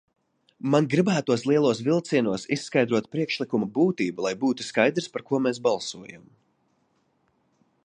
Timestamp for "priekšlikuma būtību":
3.17-4.25